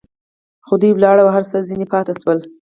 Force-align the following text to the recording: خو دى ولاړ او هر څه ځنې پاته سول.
خو 0.65 0.73
دى 0.81 0.89
ولاړ 0.93 1.17
او 1.23 1.29
هر 1.35 1.43
څه 1.51 1.57
ځنې 1.69 1.85
پاته 1.93 2.13
سول. 2.21 2.39